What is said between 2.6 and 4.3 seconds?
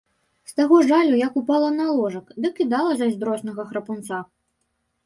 і дала зайздроснага храпунца.